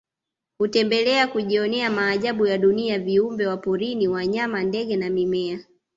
[0.57, 5.59] Hutembelea kujionea maajabu ya dunia viumbe wa porini wanyama ndege na mimea